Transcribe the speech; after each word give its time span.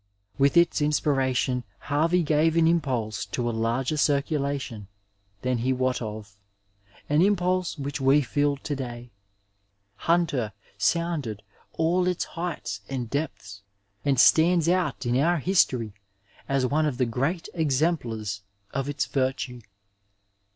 With 0.39 0.57
its 0.57 0.81
inspiration 0.81 1.63
Harvey 1.77 2.23
gave 2.23 2.57
an 2.57 2.67
im 2.67 2.81
pulse 2.81 3.23
to 3.27 3.47
a 3.47 3.51
larger 3.53 3.97
circulation 3.97 4.87
than 5.43 5.59
he 5.59 5.71
wot 5.73 6.01
of, 6.01 6.35
an 7.07 7.21
impulse 7.21 7.77
which 7.77 8.01
we 8.01 8.21
feel 8.23 8.57
to 8.57 8.75
day. 8.75 9.11
Hunter 9.97 10.53
sounded 10.75 11.43
all 11.73 12.07
its 12.07 12.23
heights 12.23 12.81
and 12.89 13.11
depths, 13.11 13.61
and 14.03 14.19
stands 14.19 14.67
out 14.67 15.05
in 15.05 15.19
our 15.19 15.37
history 15.37 15.93
as 16.49 16.65
one 16.65 16.87
of 16.87 16.97
the 16.97 17.05
great 17.05 17.47
exemplars 17.53 18.41
of 18.71 18.89
its 18.89 19.05
virtue. 19.05 19.61